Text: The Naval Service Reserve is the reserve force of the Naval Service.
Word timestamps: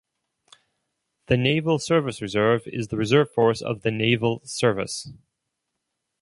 The 1.27 1.37
Naval 1.37 1.77
Service 1.77 2.23
Reserve 2.23 2.63
is 2.65 2.87
the 2.87 2.97
reserve 2.97 3.29
force 3.29 3.61
of 3.61 3.83
the 3.83 3.91
Naval 3.91 4.41
Service. 4.43 5.11